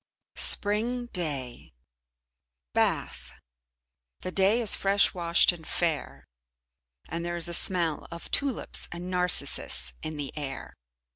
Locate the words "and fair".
5.51-6.25